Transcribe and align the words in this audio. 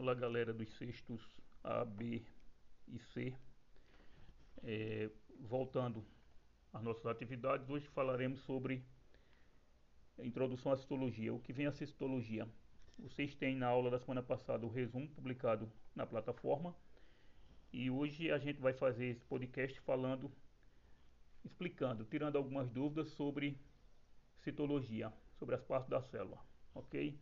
Olá 0.00 0.14
galera 0.14 0.54
dos 0.54 0.72
sextos 0.76 1.20
A, 1.64 1.84
B 1.84 2.22
e 2.86 3.00
C. 3.00 3.34
É, 4.62 5.10
voltando 5.40 6.04
às 6.72 6.80
nossas 6.84 7.04
atividades, 7.06 7.68
hoje 7.68 7.88
falaremos 7.88 8.38
sobre 8.42 8.84
a 10.16 10.24
introdução 10.24 10.70
à 10.70 10.76
citologia. 10.76 11.34
O 11.34 11.40
que 11.40 11.52
vem 11.52 11.66
a 11.66 11.72
citologia? 11.72 12.48
Vocês 12.96 13.34
têm 13.34 13.56
na 13.56 13.66
aula 13.66 13.90
da 13.90 13.98
semana 13.98 14.22
passada 14.22 14.64
o 14.64 14.70
resumo 14.70 15.08
publicado 15.08 15.68
na 15.96 16.06
plataforma 16.06 16.76
e 17.72 17.90
hoje 17.90 18.30
a 18.30 18.38
gente 18.38 18.60
vai 18.60 18.72
fazer 18.72 19.06
esse 19.06 19.24
podcast 19.24 19.80
falando, 19.80 20.30
explicando, 21.44 22.04
tirando 22.04 22.36
algumas 22.36 22.70
dúvidas 22.70 23.08
sobre 23.08 23.58
citologia, 24.44 25.12
sobre 25.40 25.56
as 25.56 25.64
partes 25.64 25.90
da 25.90 26.00
célula, 26.00 26.38
ok? 26.72 27.18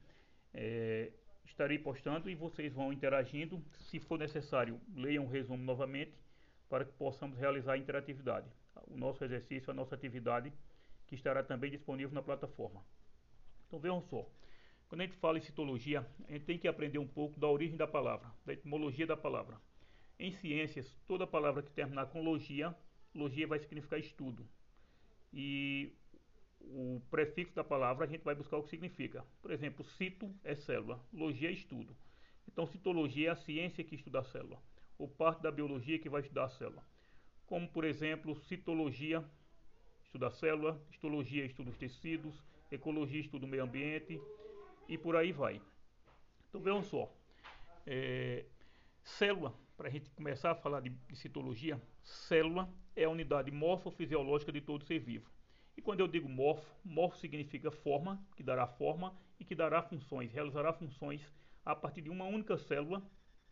É, 0.52 1.10
estarei 1.46 1.78
postando 1.78 2.28
e 2.28 2.34
vocês 2.34 2.72
vão 2.72 2.92
interagindo. 2.92 3.62
Se 3.78 3.98
for 4.00 4.18
necessário, 4.18 4.80
leiam 4.94 5.24
o 5.24 5.28
resumo 5.28 5.62
novamente 5.62 6.12
para 6.68 6.84
que 6.84 6.92
possamos 6.92 7.38
realizar 7.38 7.74
a 7.74 7.78
interatividade. 7.78 8.48
O 8.88 8.96
nosso 8.96 9.24
exercício, 9.24 9.70
a 9.70 9.74
nossa 9.74 9.94
atividade, 9.94 10.52
que 11.06 11.14
estará 11.14 11.42
também 11.42 11.70
disponível 11.70 12.14
na 12.14 12.22
plataforma. 12.22 12.84
Então 13.66 13.78
vejam 13.78 14.02
só, 14.02 14.28
quando 14.88 15.00
a 15.00 15.04
gente 15.04 15.16
fala 15.16 15.38
em 15.38 15.42
citologia, 15.42 16.06
a 16.28 16.32
gente 16.32 16.44
tem 16.44 16.58
que 16.58 16.68
aprender 16.68 16.98
um 16.98 17.06
pouco 17.06 17.38
da 17.38 17.48
origem 17.48 17.76
da 17.76 17.86
palavra, 17.86 18.30
da 18.44 18.52
etimologia 18.52 19.06
da 19.06 19.16
palavra. 19.16 19.60
Em 20.18 20.32
ciências, 20.32 20.94
toda 21.06 21.26
palavra 21.26 21.62
que 21.62 21.70
terminar 21.70 22.06
com 22.06 22.22
logia, 22.22 22.74
logia 23.14 23.46
vai 23.46 23.58
significar 23.58 23.98
estudo. 23.98 24.46
E 25.32 25.92
o 26.66 27.00
prefixo 27.10 27.54
da 27.54 27.64
palavra 27.64 28.04
a 28.04 28.08
gente 28.08 28.24
vai 28.24 28.34
buscar 28.34 28.56
o 28.56 28.62
que 28.62 28.70
significa. 28.70 29.24
Por 29.40 29.50
exemplo, 29.50 29.84
cito 29.84 30.32
é 30.42 30.54
célula, 30.54 31.00
logia 31.12 31.48
é 31.48 31.52
estudo. 31.52 31.96
Então, 32.48 32.66
citologia 32.66 33.28
é 33.28 33.32
a 33.32 33.36
ciência 33.36 33.84
que 33.84 33.94
estuda 33.94 34.20
a 34.20 34.24
célula, 34.24 34.60
ou 34.98 35.08
parte 35.08 35.42
da 35.42 35.50
biologia 35.50 35.98
que 35.98 36.08
vai 36.08 36.20
estudar 36.20 36.44
a 36.44 36.48
célula. 36.48 36.82
Como, 37.46 37.68
por 37.68 37.84
exemplo, 37.84 38.34
citologia 38.34 39.24
estuda 40.04 40.28
a 40.28 40.30
célula, 40.30 40.80
histologia 40.90 41.44
estuda 41.44 41.70
os 41.70 41.76
tecidos, 41.76 42.42
ecologia 42.70 43.20
estuda 43.20 43.46
o 43.46 43.48
meio 43.48 43.64
ambiente 43.64 44.20
e 44.88 44.96
por 44.96 45.16
aí 45.16 45.32
vai. 45.32 45.60
Então, 46.48 46.60
vejam 46.60 46.82
só. 46.82 47.12
É, 47.86 48.44
célula, 49.04 49.54
para 49.76 49.88
a 49.88 49.90
gente 49.90 50.10
começar 50.10 50.52
a 50.52 50.54
falar 50.54 50.80
de, 50.80 50.90
de 50.90 51.16
citologia, 51.16 51.80
célula 52.02 52.68
é 52.94 53.04
a 53.04 53.10
unidade 53.10 53.50
morfofisiológica 53.50 54.50
de 54.50 54.60
todo 54.60 54.84
ser 54.84 54.98
vivo. 54.98 55.30
E 55.76 55.82
quando 55.82 56.00
eu 56.00 56.08
digo 56.08 56.28
morfo, 56.28 56.64
morfo 56.84 57.18
significa 57.18 57.70
forma, 57.70 58.24
que 58.34 58.42
dará 58.42 58.66
forma 58.66 59.14
e 59.38 59.44
que 59.44 59.54
dará 59.54 59.82
funções, 59.82 60.32
realizará 60.32 60.72
funções 60.72 61.20
a 61.64 61.74
partir 61.74 62.00
de 62.00 62.10
uma 62.10 62.24
única 62.24 62.56
célula, 62.56 63.02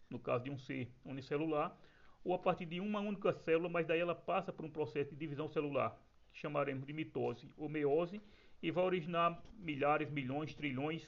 no 0.09 0.19
caso 0.19 0.45
de 0.45 0.51
um 0.51 0.59
ser 0.59 0.91
unicelular, 1.05 1.77
ou 2.25 2.33
a 2.33 2.39
partir 2.39 2.65
de 2.65 2.81
uma 2.81 3.01
única 3.01 3.33
célula, 3.33 3.69
mas 3.69 3.87
daí 3.87 4.01
ela 4.01 4.15
passa 4.15 4.53
por 4.53 4.65
um 4.65 4.71
processo 4.71 5.11
de 5.11 5.17
divisão 5.17 5.49
celular, 5.49 6.01
que 6.33 6.39
chamaremos 6.39 6.87
de 6.87 6.93
mitose 6.93 7.53
ou 7.57 7.69
meiose, 7.69 8.23
e 8.63 8.71
vai 8.71 8.85
originar 8.85 9.43
milhares, 9.59 10.11
milhões, 10.11 10.55
trilhões 10.55 11.07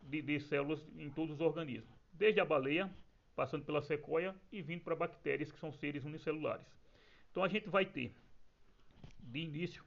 de, 0.00 0.22
de 0.22 0.40
células 0.40 0.80
em 0.96 1.10
todos 1.10 1.34
os 1.34 1.40
organismos, 1.40 1.90
desde 2.12 2.40
a 2.40 2.44
baleia, 2.44 2.90
passando 3.36 3.64
pela 3.64 3.82
sequoia 3.82 4.34
e 4.50 4.62
vindo 4.62 4.82
para 4.82 4.96
bactérias 4.96 5.52
que 5.52 5.58
são 5.58 5.72
seres 5.72 6.04
unicelulares. 6.04 6.66
Então 7.30 7.42
a 7.42 7.48
gente 7.48 7.68
vai 7.68 7.84
ter, 7.84 8.14
de 9.18 9.40
início, 9.40 9.84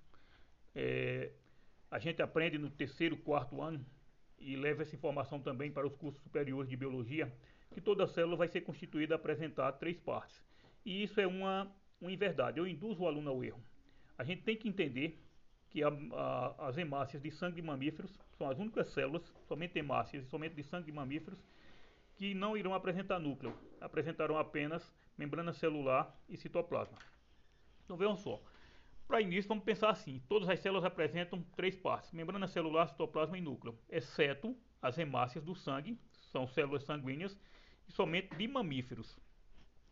é, 0.79 1.31
a 1.89 1.97
gente 1.97 2.21
aprende 2.21 2.59
no 2.59 2.69
terceiro, 2.69 3.17
quarto 3.17 3.59
ano 3.63 3.83
e 4.37 4.55
leva 4.55 4.83
essa 4.83 4.95
informação 4.95 5.39
também 5.39 5.71
para 5.71 5.87
os 5.87 5.95
cursos 5.95 6.21
superiores 6.21 6.69
de 6.69 6.77
biologia, 6.77 7.33
que 7.73 7.81
toda 7.81 8.05
célula 8.05 8.37
vai 8.37 8.47
ser 8.47 8.61
constituída 8.61 9.15
a 9.15 9.17
apresentar 9.17 9.71
três 9.73 9.99
partes. 9.99 10.39
E 10.85 11.01
isso 11.01 11.19
é 11.19 11.25
uma, 11.25 11.67
uma 11.99 12.11
inverdade, 12.11 12.59
eu 12.59 12.67
induzo 12.67 13.01
o 13.01 13.07
aluno 13.07 13.31
ao 13.31 13.43
erro. 13.43 13.59
A 14.19 14.23
gente 14.23 14.43
tem 14.43 14.55
que 14.55 14.69
entender 14.69 15.19
que 15.71 15.83
a, 15.83 15.87
a, 15.87 16.67
as 16.67 16.77
hemácias 16.77 17.23
de 17.23 17.31
sangue 17.31 17.55
de 17.55 17.61
mamíferos 17.63 18.15
são 18.37 18.47
as 18.47 18.59
únicas 18.59 18.87
células, 18.89 19.23
somente 19.47 19.79
hemácias 19.79 20.25
e 20.25 20.29
somente 20.29 20.53
de 20.53 20.63
sangue 20.63 20.85
de 20.85 20.91
mamíferos, 20.91 21.39
que 22.17 22.35
não 22.35 22.55
irão 22.55 22.75
apresentar 22.75 23.17
núcleo, 23.17 23.57
apresentarão 23.81 24.37
apenas 24.37 24.93
membrana 25.17 25.53
celular 25.53 26.15
e 26.29 26.37
citoplasma. 26.37 26.99
Então 27.83 27.97
vejam 27.97 28.15
só, 28.15 28.39
para 29.07 29.21
início, 29.21 29.47
vamos 29.47 29.63
pensar 29.63 29.89
assim: 29.89 30.21
todas 30.27 30.49
as 30.49 30.59
células 30.59 30.83
apresentam 30.83 31.41
três 31.55 31.75
partes: 31.75 32.11
membrana 32.11 32.47
celular, 32.47 32.87
citoplasma 32.87 33.37
e 33.37 33.41
núcleo, 33.41 33.77
exceto 33.89 34.55
as 34.81 34.97
hemácias 34.97 35.43
do 35.43 35.55
sangue, 35.55 35.99
são 36.31 36.45
células 36.45 36.83
sanguíneas 36.83 37.37
e 37.87 37.91
somente 37.91 38.35
de 38.35 38.47
mamíferos. 38.47 39.17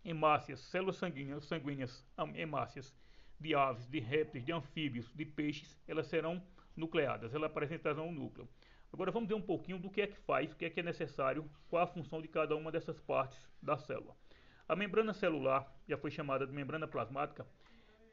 Hemácias, 0.03 0.59
células 0.59 0.97
sanguíneas, 0.97 1.45
sanguíneas, 1.45 2.05
hemácias 2.35 2.93
de 3.39 3.55
aves, 3.55 3.87
de 3.87 3.99
répteis, 3.99 4.45
de 4.45 4.51
anfíbios, 4.51 5.11
de 5.13 5.25
peixes, 5.25 5.81
elas 5.87 6.07
serão 6.07 6.41
nucleadas, 6.75 7.33
elas 7.33 7.49
apresentarão 7.49 8.09
um 8.09 8.11
núcleo. 8.11 8.47
Agora 8.93 9.11
vamos 9.11 9.27
ver 9.27 9.35
um 9.35 9.41
pouquinho 9.41 9.79
do 9.79 9.89
que 9.89 10.01
é 10.01 10.07
que 10.07 10.17
faz, 10.19 10.51
o 10.51 10.55
que 10.55 10.65
é 10.65 10.69
que 10.69 10.79
é 10.79 10.83
necessário, 10.83 11.49
qual 11.69 11.83
a 11.83 11.87
função 11.87 12.21
de 12.21 12.27
cada 12.27 12.55
uma 12.55 12.71
dessas 12.71 12.99
partes 12.99 13.37
da 13.61 13.77
célula. 13.77 14.15
A 14.67 14.75
membrana 14.75 15.13
celular, 15.13 15.69
já 15.87 15.97
foi 15.97 16.11
chamada 16.11 16.47
de 16.47 16.53
membrana 16.53 16.87
plasmática, 16.87 17.45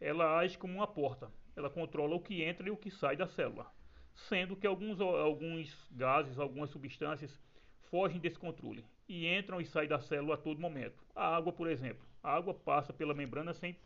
ela 0.03 0.39
age 0.39 0.59
como 0.59 0.75
uma 0.75 0.87
porta. 0.87 1.31
Ela 1.55 1.71
controla 1.71 2.17
o 2.17 2.21
que 2.21 2.43
entra 2.43 2.67
e 2.67 2.71
o 2.71 2.77
que 2.77 2.91
sai 2.91 3.17
da 3.17 3.27
célula. 3.27 3.71
Sendo 4.15 4.57
que 4.57 4.67
alguns, 4.67 5.01
alguns 5.01 5.89
gases, 5.93 6.39
algumas 6.39 6.71
substâncias 6.71 7.41
fogem 7.89 8.21
desse 8.21 8.39
controle 8.39 8.85
e 9.09 9.27
entram 9.27 9.61
e 9.61 9.65
saem 9.65 9.89
da 9.89 10.01
célula 10.01 10.35
a 10.35 10.39
todo 10.39 10.61
momento. 10.61 11.03
A 11.15 11.37
água, 11.37 11.53
por 11.53 11.69
exemplo. 11.69 12.05
A 12.23 12.35
água 12.35 12.53
passa 12.53 12.93
pela 12.93 13.15
membrana 13.15 13.55
sem 13.55 13.77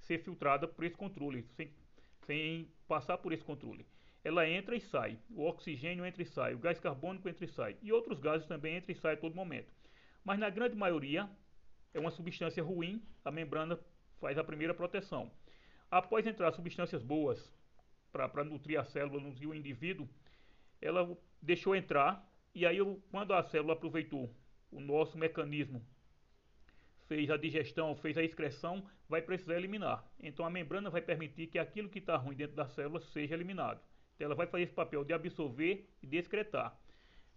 ser 0.00 0.18
filtrada 0.18 0.68
por 0.68 0.84
esse 0.84 0.96
controle, 0.96 1.46
sem, 1.56 1.72
sem 2.26 2.68
passar 2.86 3.18
por 3.18 3.32
esse 3.32 3.44
controle. 3.44 3.86
Ela 4.22 4.48
entra 4.48 4.76
e 4.76 4.80
sai. 4.80 5.18
O 5.30 5.44
oxigênio 5.44 6.04
entra 6.04 6.22
e 6.22 6.26
sai. 6.26 6.54
O 6.54 6.58
gás 6.58 6.78
carbônico 6.78 7.28
entra 7.28 7.44
e 7.44 7.48
sai. 7.48 7.76
E 7.82 7.92
outros 7.92 8.20
gases 8.20 8.46
também 8.46 8.76
entram 8.76 8.94
e 8.94 8.98
saem 8.98 9.16
a 9.16 9.20
todo 9.20 9.34
momento. 9.34 9.72
Mas 10.22 10.38
na 10.38 10.50
grande 10.50 10.76
maioria 10.76 11.28
é 11.94 11.98
uma 11.98 12.10
substância 12.10 12.62
ruim, 12.62 13.02
a 13.24 13.30
membrana 13.30 13.78
faz 14.20 14.38
a 14.38 14.44
primeira 14.44 14.72
proteção. 14.72 15.30
Após 15.92 16.26
entrar 16.26 16.50
substâncias 16.52 17.02
boas 17.02 17.52
para 18.10 18.42
nutrir 18.42 18.80
a 18.80 18.82
célula, 18.82 19.20
nutrir 19.20 19.50
o 19.50 19.54
indivíduo, 19.54 20.08
ela 20.80 21.14
deixou 21.42 21.76
entrar 21.76 22.26
e 22.54 22.64
aí 22.64 22.78
quando 23.10 23.34
a 23.34 23.42
célula 23.42 23.74
aproveitou 23.74 24.34
o 24.70 24.80
nosso 24.80 25.18
mecanismo, 25.18 25.84
fez 27.06 27.28
a 27.28 27.36
digestão, 27.36 27.94
fez 27.94 28.16
a 28.16 28.22
excreção, 28.22 28.82
vai 29.06 29.20
precisar 29.20 29.54
eliminar. 29.54 30.02
Então 30.18 30.46
a 30.46 30.50
membrana 30.50 30.88
vai 30.88 31.02
permitir 31.02 31.48
que 31.48 31.58
aquilo 31.58 31.90
que 31.90 31.98
está 31.98 32.16
ruim 32.16 32.36
dentro 32.36 32.56
da 32.56 32.66
célula 32.68 32.98
seja 32.98 33.34
eliminado. 33.34 33.82
Então 34.14 34.24
ela 34.24 34.34
vai 34.34 34.46
fazer 34.46 34.62
esse 34.62 34.72
papel 34.72 35.04
de 35.04 35.12
absorver 35.12 35.86
e 36.02 36.06
de 36.06 36.16
excretar. 36.16 36.74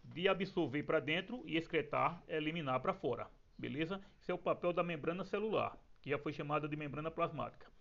De 0.01 0.29
absorver 0.29 0.83
para 0.83 1.01
dentro 1.01 1.43
e 1.45 1.57
excretar 1.57 2.23
é 2.25 2.37
eliminar 2.37 2.79
para 2.79 2.93
fora. 2.93 3.27
Beleza? 3.57 3.99
Esse 4.21 4.31
é 4.31 4.33
o 4.33 4.37
papel 4.37 4.71
da 4.71 4.81
membrana 4.81 5.25
celular, 5.25 5.77
que 6.01 6.09
já 6.09 6.17
foi 6.17 6.31
chamada 6.31 6.69
de 6.69 6.77
membrana 6.77 7.11
plasmática. 7.11 7.75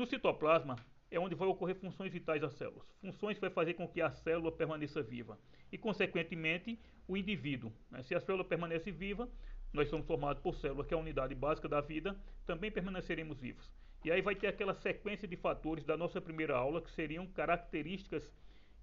No 0.00 0.06
citoplasma 0.06 0.76
é 1.10 1.20
onde 1.20 1.34
vão 1.34 1.50
ocorrer 1.50 1.76
funções 1.76 2.10
vitais 2.10 2.40
das 2.40 2.54
células. 2.54 2.88
Funções 3.02 3.36
que 3.36 3.42
vai 3.42 3.50
fazer 3.50 3.74
com 3.74 3.86
que 3.86 4.00
a 4.00 4.10
célula 4.10 4.50
permaneça 4.50 5.02
viva 5.02 5.38
e, 5.70 5.76
consequentemente, 5.76 6.80
o 7.06 7.18
indivíduo. 7.18 7.70
Né? 7.90 8.02
Se 8.04 8.14
a 8.14 8.20
célula 8.20 8.42
permanece 8.42 8.90
viva, 8.90 9.28
nós 9.74 9.90
somos 9.90 10.06
formados 10.06 10.42
por 10.42 10.54
célula, 10.54 10.86
que 10.86 10.94
é 10.94 10.96
a 10.96 11.00
unidade 11.00 11.34
básica 11.34 11.68
da 11.68 11.82
vida, 11.82 12.18
também 12.46 12.70
permaneceremos 12.70 13.38
vivos. 13.38 13.70
E 14.02 14.10
aí 14.10 14.22
vai 14.22 14.34
ter 14.34 14.46
aquela 14.46 14.72
sequência 14.72 15.28
de 15.28 15.36
fatores 15.36 15.84
da 15.84 15.98
nossa 15.98 16.18
primeira 16.18 16.56
aula, 16.56 16.80
que 16.80 16.90
seriam 16.92 17.26
características 17.26 18.32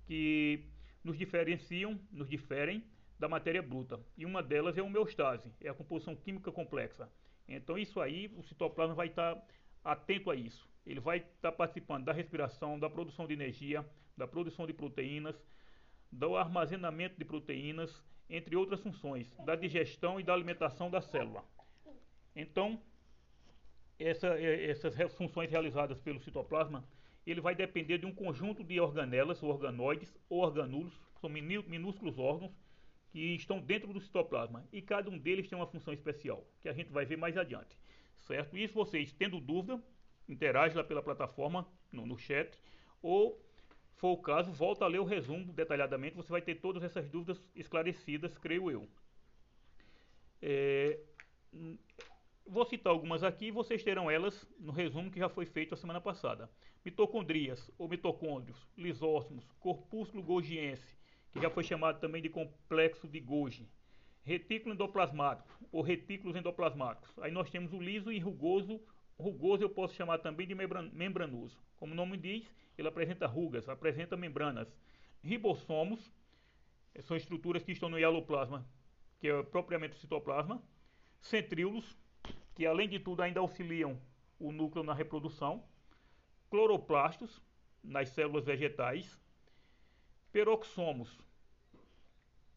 que 0.05 0.65
nos 1.03 1.17
diferenciam, 1.17 1.99
nos 2.11 2.29
diferem 2.29 2.83
da 3.17 3.27
matéria 3.27 3.63
bruta. 3.63 3.99
E 4.15 4.23
uma 4.23 4.43
delas 4.43 4.77
é 4.77 4.81
a 4.81 4.83
homeostase, 4.83 5.51
é 5.61 5.67
a 5.67 5.73
composição 5.73 6.15
química 6.15 6.51
complexa. 6.51 7.09
Então 7.47 7.75
isso 7.75 7.99
aí, 7.99 8.31
o 8.37 8.43
citoplasma 8.43 8.93
vai 8.93 9.07
estar 9.07 9.43
atento 9.87 10.29
a 10.29 10.35
isso. 10.35 10.67
Ele 10.85 10.99
vai 10.99 11.17
estar 11.17 11.51
participando 11.51 12.05
da 12.05 12.11
respiração, 12.11 12.77
da 12.77 12.89
produção 12.89 13.25
de 13.25 13.33
energia, 13.33 13.85
da 14.17 14.27
produção 14.27 14.67
de 14.67 14.73
proteínas, 14.73 15.35
do 16.11 16.35
armazenamento 16.35 17.17
de 17.17 17.23
proteínas, 17.23 18.03
entre 18.29 18.55
outras 18.55 18.81
funções, 18.81 19.31
da 19.45 19.55
digestão 19.55 20.19
e 20.19 20.23
da 20.23 20.33
alimentação 20.33 20.89
da 20.89 21.01
célula. 21.01 21.43
Então, 22.35 22.79
essa, 23.97 24.27
é, 24.37 24.69
essas 24.69 24.95
funções 25.13 25.49
realizadas 25.49 25.99
pelo 26.01 26.19
citoplasma, 26.19 26.83
ele 27.25 27.41
vai 27.41 27.55
depender 27.55 27.97
de 27.97 28.05
um 28.05 28.13
conjunto 28.13 28.63
de 28.63 28.79
organelas, 28.79 29.41
organoides 29.41 30.13
ou 30.29 30.41
organúlos, 30.41 30.93
são 31.21 31.29
minúsculos 31.29 32.19
órgãos 32.19 32.51
que 33.09 33.19
estão 33.35 33.59
dentro 33.59 33.91
do 33.93 34.01
citoplasma 34.01 34.65
e 34.71 34.81
cada 34.81 35.09
um 35.09 35.17
deles 35.17 35.47
tem 35.47 35.57
uma 35.57 35.67
função 35.67 35.93
especial, 35.93 36.45
que 36.61 36.69
a 36.69 36.73
gente 36.73 36.91
vai 36.91 37.05
ver 37.05 37.17
mais 37.17 37.37
adiante 37.37 37.77
certo? 38.27 38.57
Isso 38.57 38.73
vocês, 38.73 39.13
tendo 39.13 39.39
dúvida, 39.39 39.81
interage 40.27 40.75
lá 40.75 40.83
pela 40.83 41.01
plataforma, 41.01 41.67
no, 41.91 42.05
no 42.05 42.17
chat, 42.17 42.59
ou, 43.01 43.41
for 43.95 44.09
o 44.09 44.21
caso, 44.21 44.51
volta 44.51 44.85
a 44.85 44.87
ler 44.87 44.99
o 44.99 45.05
resumo 45.05 45.53
detalhadamente, 45.53 46.15
você 46.15 46.29
vai 46.29 46.41
ter 46.41 46.55
todas 46.55 46.83
essas 46.83 47.09
dúvidas 47.09 47.41
esclarecidas, 47.55 48.37
creio 48.37 48.69
eu. 48.69 48.87
É, 50.41 50.99
vou 52.45 52.65
citar 52.65 52.91
algumas 52.91 53.23
aqui 53.23 53.45
e 53.45 53.51
vocês 53.51 53.83
terão 53.83 54.11
elas 54.11 54.45
no 54.59 54.71
resumo 54.71 55.09
que 55.09 55.19
já 55.19 55.29
foi 55.29 55.45
feito 55.45 55.73
a 55.73 55.77
semana 55.77 56.01
passada. 56.01 56.49
Mitocondrias 56.83 57.71
ou 57.77 57.87
mitocôndrios, 57.87 58.57
lisósomos, 58.77 59.45
corpúsculo 59.59 60.21
golgiense, 60.21 60.95
que 61.31 61.41
já 61.41 61.49
foi 61.49 61.63
chamado 61.63 61.99
também 61.99 62.21
de 62.21 62.29
complexo 62.29 63.07
de 63.07 63.19
Golgi, 63.19 63.67
retículo 64.27 64.75
endoplasmático 64.75 65.47
ou 65.71 65.81
retículos 65.81 66.35
endoplasmáticos. 66.35 67.17
Aí 67.19 67.31
nós 67.31 67.49
temos 67.49 67.71
o 67.71 67.79
liso 67.79 68.11
e 68.11 68.19
rugoso. 68.19 68.77
Rugoso 69.17 69.63
eu 69.63 69.69
posso 69.69 69.95
chamar 69.95 70.17
também 70.17 70.45
de 70.45 70.53
membranoso. 70.53 71.57
Como 71.77 71.93
o 71.93 71.95
nome 71.95 72.17
diz, 72.17 72.53
ele 72.77 72.89
apresenta 72.89 73.25
rugas, 73.25 73.69
apresenta 73.69 74.17
membranas. 74.17 74.67
Ribossomos 75.23 76.11
são 77.03 77.15
estruturas 77.15 77.63
que 77.63 77.71
estão 77.71 77.87
no 77.87 77.97
hialoplasma, 77.97 78.67
que 79.17 79.29
é 79.29 79.43
propriamente 79.43 79.95
o 79.95 79.99
citoplasma. 79.99 80.61
Centríolos, 81.21 81.97
que 82.53 82.65
além 82.65 82.89
de 82.89 82.99
tudo 82.99 83.21
ainda 83.21 83.39
auxiliam 83.39 83.97
o 84.37 84.51
núcleo 84.51 84.83
na 84.83 84.93
reprodução. 84.93 85.63
Cloroplastos, 86.49 87.41
nas 87.81 88.09
células 88.09 88.43
vegetais. 88.43 89.17
Peroxomos 90.33 91.17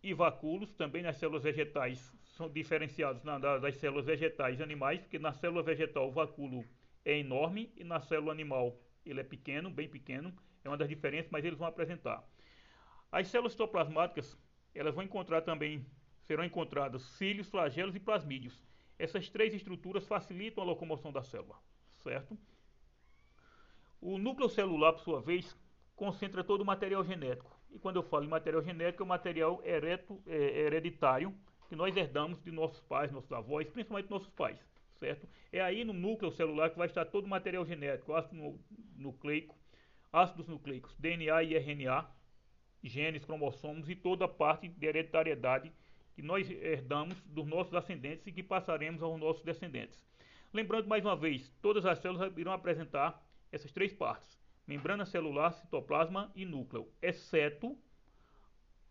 e 0.03 0.15
vacúolos, 0.15 0.73
também 0.75 1.03
nas 1.03 1.17
células 1.17 1.43
vegetais, 1.43 2.13
são 2.23 2.49
diferenciados 2.49 3.23
na, 3.23 3.39
das 3.39 3.77
células 3.77 4.07
vegetais 4.07 4.59
e 4.59 4.63
animais, 4.63 5.01
porque 5.01 5.19
na 5.19 5.33
célula 5.33 5.63
vegetal 5.63 6.09
o 6.09 6.13
vacúolo 6.13 6.65
é 7.05 7.19
enorme 7.19 7.73
e 7.77 7.85
na 7.85 8.01
célula 8.01 8.33
animal 8.33 8.79
ele 9.05 9.21
é 9.21 9.25
pequeno, 9.25 9.71
bem 9.71 9.89
pequeno, 9.89 10.35
é 10.65 10.69
uma 10.69 10.77
das 10.77 10.89
diferenças, 10.89 11.31
mas 11.31 11.45
eles 11.45 11.59
vão 11.59 11.69
apresentar. 11.69 12.27
As 13.13 13.29
células 13.29 13.53
citoplasmáticas, 13.53 14.39
elas 14.75 14.95
vão 14.95 15.05
encontrar 15.05 15.43
também, 15.43 15.85
serão 16.23 16.45
encontradas 16.45 17.03
cílios, 17.03 17.49
flagelos 17.49 17.95
e 17.95 18.01
plasmídeos. 18.01 18.63
Essas 18.99 19.29
três 19.29 19.53
estruturas 19.53 20.07
facilitam 20.07 20.63
a 20.63 20.67
locomoção 20.67 21.13
da 21.13 21.23
célula, 21.23 21.57
certo? 21.99 22.39
O 24.01 24.17
núcleo 24.17 24.49
celular, 24.49 24.93
por 24.93 25.03
sua 25.03 25.21
vez, 25.21 25.57
concentra 25.95 26.43
todo 26.43 26.63
o 26.63 26.65
material 26.65 27.05
genético. 27.05 27.60
E 27.73 27.79
quando 27.79 27.97
eu 27.97 28.03
falo 28.03 28.25
em 28.25 28.29
material 28.29 28.63
genético, 28.63 29.03
é 29.03 29.07
o 29.07 29.09
material 29.09 29.63
ereto, 29.65 30.21
é, 30.27 30.61
hereditário 30.61 31.35
que 31.69 31.77
nós 31.77 31.97
herdamos 31.97 32.43
de 32.43 32.51
nossos 32.51 32.81
pais, 32.81 33.13
nossos 33.13 33.31
avós, 33.31 33.69
principalmente 33.69 34.11
nossos 34.11 34.29
pais, 34.31 34.59
certo? 34.99 35.29
É 35.53 35.61
aí 35.61 35.85
no 35.85 35.93
núcleo 35.93 36.33
celular 36.33 36.71
que 36.71 36.79
vai 36.79 36.89
estar 36.89 37.05
todo 37.05 37.27
o 37.27 37.29
material 37.29 37.65
genético, 37.65 38.13
ácido 38.13 38.59
nucleico, 38.97 39.57
ácidos 40.13 40.49
nucleicos, 40.49 40.97
DNA 40.99 41.45
e 41.45 41.57
RNA, 41.57 42.11
genes, 42.83 43.25
cromossomos 43.25 43.89
e 43.89 43.95
toda 43.95 44.25
a 44.25 44.29
parte 44.29 44.69
de 44.69 44.87
hereditariedade 44.87 45.73
que 46.15 46.23
nós 46.23 46.51
herdamos 46.51 47.21
dos 47.23 47.47
nossos 47.47 47.75
ascendentes 47.75 48.27
e 48.27 48.33
que 48.33 48.43
passaremos 48.43 49.03
aos 49.03 49.19
nossos 49.19 49.45
descendentes. 49.45 50.03
Lembrando 50.53 50.89
mais 50.89 51.05
uma 51.05 51.15
vez, 51.15 51.49
todas 51.63 51.87
as 51.87 52.01
células 52.01 52.37
irão 52.37 52.53
apresentar 52.53 53.25
essas 53.53 53.71
três 53.71 53.93
partes: 53.93 54.40
membrana 54.71 55.05
celular, 55.05 55.53
citoplasma 55.53 56.31
e 56.33 56.45
núcleo, 56.45 56.87
exceto 57.03 57.77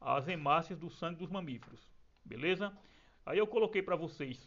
as 0.02 0.28
hemácias 0.28 0.78
do 0.78 0.90
sangue 0.90 1.20
dos 1.20 1.30
mamíferos. 1.30 1.88
Beleza? 2.26 2.78
Aí 3.26 3.38
eu 3.38 3.48
coloquei 3.48 3.82
para 3.82 3.96
vocês, 3.96 4.38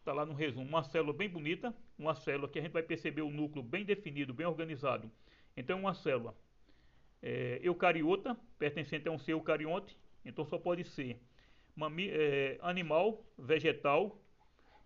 está 0.00 0.12
lá 0.12 0.26
no 0.26 0.34
resumo, 0.34 0.66
uma 0.66 0.82
célula 0.82 1.12
bem 1.12 1.28
bonita, 1.28 1.72
uma 1.96 2.16
célula 2.16 2.48
que 2.48 2.58
a 2.58 2.62
gente 2.62 2.72
vai 2.72 2.82
perceber 2.82 3.22
o 3.22 3.30
núcleo 3.30 3.62
bem 3.62 3.84
definido, 3.84 4.34
bem 4.34 4.46
organizado. 4.48 5.08
Então, 5.56 5.78
uma 5.78 5.94
célula 5.94 6.34
é, 7.22 7.60
eucariota, 7.62 8.36
pertencente 8.58 9.08
a 9.08 9.12
um 9.12 9.18
ser 9.18 9.32
eucarionte, 9.32 9.96
então 10.24 10.44
só 10.44 10.58
pode 10.58 10.82
ser 10.84 11.20
é, 12.10 12.58
animal, 12.62 13.24
vegetal, 13.38 14.20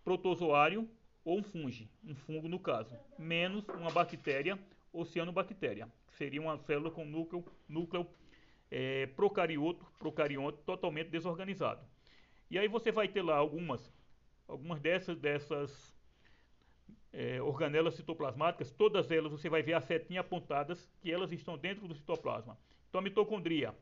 protozoário 0.05 0.87
ou 1.25 1.39
um 1.39 1.43
fungo, 1.43 1.71
um 2.05 2.15
fungo 2.15 2.47
no 2.47 2.61
caso, 2.61 2.95
menos 3.19 3.67
uma 3.71 3.91
bactéria 3.91 4.59
ou 4.95 5.05
cianobactéria, 5.05 5.89
que 6.07 6.15
seria 6.15 6.41
uma 6.41 6.57
célula 6.57 6.91
com 6.91 7.05
núcleo, 7.05 7.45
núcleo 7.69 8.07
é, 8.71 9.07
procarioto, 9.07 9.85
totalmente 10.65 11.09
desorganizado. 11.09 11.85
E 12.49 12.59
aí 12.59 12.69
você 12.69 12.93
vai 12.93 13.09
ter 13.09 13.23
lá 13.23 13.37
algumas, 13.37 13.93
algumas 14.47 14.81
dessas, 14.81 15.19
dessas 15.19 15.95
é, 17.13 17.43
organelas 17.43 17.95
citoplasmáticas, 17.95 18.71
todas 18.71 19.11
elas 19.11 19.33
você 19.33 19.49
vai 19.49 19.63
ver 19.63 19.75
a 19.75 19.81
setinha 19.81 20.21
apontadas 20.21 20.89
que 21.01 21.11
elas 21.11 21.33
estão 21.33 21.59
dentro 21.59 21.89
do 21.89 21.95
citoplasma. 21.95 22.57
Então 22.89 23.01
a 23.01 23.03
mitocondria 23.03 23.75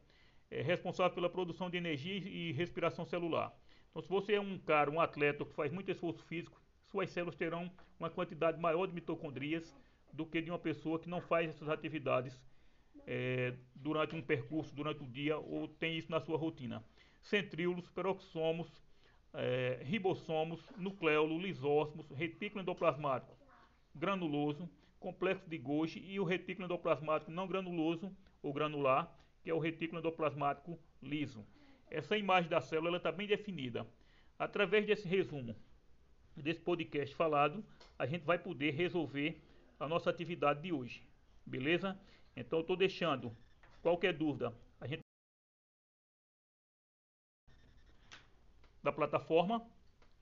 é 0.50 0.62
responsável 0.62 1.14
pela 1.14 1.28
produção 1.28 1.68
de 1.68 1.76
energia 1.76 2.16
e 2.16 2.52
respiração 2.52 3.04
celular. 3.04 3.54
Então 3.90 4.00
se 4.00 4.08
você 4.08 4.34
é 4.34 4.40
um 4.40 4.58
cara, 4.58 4.90
um 4.90 5.00
atleta 5.00 5.44
que 5.44 5.52
faz 5.52 5.70
muito 5.70 5.90
esforço 5.90 6.24
físico, 6.24 6.58
suas 6.90 7.10
células 7.10 7.36
terão 7.36 7.70
uma 8.00 8.08
quantidade 8.08 8.58
maior 8.58 8.86
de 8.86 8.94
mitocondrias 8.94 9.74
do 10.12 10.26
que 10.26 10.40
de 10.40 10.50
uma 10.50 10.58
pessoa 10.58 10.98
que 10.98 11.08
não 11.08 11.20
faz 11.20 11.48
essas 11.48 11.68
atividades 11.68 12.38
é, 13.06 13.54
durante 13.74 14.14
um 14.14 14.22
percurso, 14.22 14.74
durante 14.74 15.02
o 15.02 15.06
dia, 15.06 15.38
ou 15.38 15.66
tem 15.66 15.96
isso 15.96 16.10
na 16.10 16.20
sua 16.20 16.36
rotina. 16.36 16.84
Centríolos, 17.22 17.88
peroxomos, 17.90 18.68
é, 19.34 19.80
ribossomos, 19.82 20.60
nucleolo, 20.76 21.38
lisósomos, 21.38 22.10
retículo 22.10 22.62
endoplasmático 22.62 23.42
granuloso, 23.94 24.68
complexo 24.98 25.48
de 25.48 25.58
Golgi 25.58 26.00
e 26.00 26.18
o 26.18 26.24
retículo 26.24 26.64
endoplasmático 26.64 27.30
não 27.30 27.46
granuloso 27.46 28.14
ou 28.42 28.52
granular, 28.52 29.12
que 29.42 29.50
é 29.50 29.54
o 29.54 29.58
retículo 29.58 30.00
endoplasmático 30.00 30.78
liso. 31.02 31.44
Essa 31.90 32.16
imagem 32.16 32.48
da 32.48 32.60
célula 32.60 32.96
está 32.96 33.12
bem 33.12 33.26
definida. 33.26 33.86
Através 34.38 34.86
desse 34.86 35.06
resumo, 35.06 35.54
desse 36.36 36.60
podcast 36.60 37.14
falado, 37.14 37.64
a 37.98 38.06
gente 38.06 38.24
vai 38.24 38.38
poder 38.38 38.72
resolver 38.72 39.40
a 39.82 39.88
nossa 39.88 40.10
atividade 40.10 40.62
de 40.62 40.72
hoje. 40.72 41.02
Beleza? 41.44 41.98
Então 42.36 42.60
eu 42.60 42.62
estou 42.62 42.76
deixando 42.76 43.36
qualquer 43.82 44.12
dúvida, 44.16 44.54
a 44.80 44.86
gente 44.86 45.00
da 48.82 48.92
plataforma. 48.92 49.66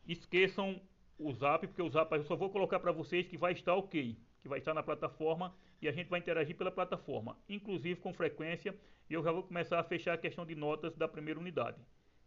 Esqueçam 0.09 0.81
o 1.19 1.33
Zap, 1.33 1.67
porque 1.67 1.83
o 1.83 1.91
Zap 1.91 2.11
eu 2.15 2.25
só 2.25 2.35
vou 2.35 2.51
colocar 2.51 2.81
para 2.81 2.91
vocês 2.91 3.27
que 3.27 3.37
vai 3.37 3.53
estar 3.53 3.75
ok, 3.75 4.17
que 4.41 4.49
vai 4.49 4.59
estar 4.59 4.73
na 4.73 4.83
plataforma 4.83 5.55
e 5.81 5.89
a 5.89 5.93
gente 5.93 6.09
vai 6.09 6.21
interagir 6.21 6.57
pela 6.57 6.71
plataforma, 6.71 7.37
inclusive 7.49 8.01
com 8.01 8.15
frequência. 8.15 8.75
E 9.11 9.15
eu 9.15 9.23
já 9.23 9.31
vou 9.31 9.43
começar 9.43 9.79
a 9.79 9.85
fechar 9.85 10.15
a 10.15 10.19
questão 10.19 10.47
de 10.47 10.55
notas 10.55 10.97
da 10.97 11.07
primeira 11.07 11.39
unidade. 11.39 11.79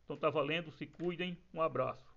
Então 0.05 0.15
tá 0.15 0.29
valendo, 0.29 0.71
se 0.71 0.85
cuidem, 0.85 1.35
um 1.51 1.61
abraço. 1.61 2.12